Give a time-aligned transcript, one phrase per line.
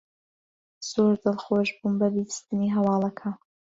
[0.89, 3.29] زۆر دڵخۆش بووم بە بیستنی هەواڵەکە.